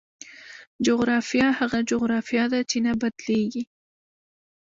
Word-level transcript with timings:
جغرافیه 0.85 1.47
هغه 1.59 1.79
جغرافیه 1.89 2.45
ده 2.51 2.59
چې 2.69 2.77
نه 2.85 2.93
بدلېږي. 3.01 3.63